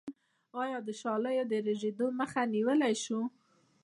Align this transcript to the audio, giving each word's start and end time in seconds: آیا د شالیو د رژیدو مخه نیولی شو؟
آیا 0.63 0.79
د 0.87 0.89
شالیو 1.01 1.49
د 1.51 1.53
رژیدو 1.67 2.05
مخه 2.19 2.41
نیولی 2.53 2.93
شو؟ 3.03 3.19